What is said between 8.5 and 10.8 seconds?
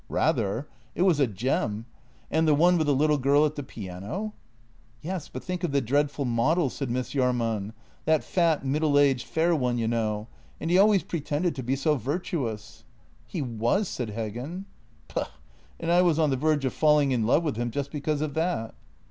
middle aged, fair one, you know. And he